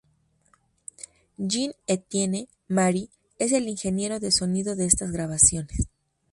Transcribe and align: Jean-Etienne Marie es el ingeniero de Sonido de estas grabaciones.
Jean-Etienne 1.37 2.47
Marie 2.69 3.09
es 3.37 3.51
el 3.51 3.67
ingeniero 3.67 4.19
de 4.19 4.31
Sonido 4.31 4.75
de 4.75 4.85
estas 4.85 5.11
grabaciones. 5.11 5.89